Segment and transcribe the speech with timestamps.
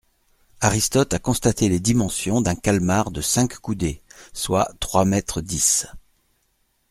[0.61, 4.01] Aristote a constaté les dimensions d'un calmar de cinq coudées,
[4.33, 5.85] soit trois mètres dix.